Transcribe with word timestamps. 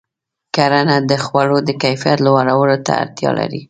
کرنه 0.55 0.95
د 1.09 1.11
خوړو 1.25 1.57
د 1.67 1.69
کیفیت 1.83 2.19
لوړولو 2.25 2.77
ته 2.85 2.91
اړتیا 3.01 3.31
لري. 3.39 3.59